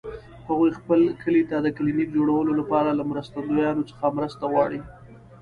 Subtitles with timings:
[0.47, 4.79] هغوی خپل کلي ته د کلینیک جوړولو لپاره له مرستندویانو څخه مرسته غواړي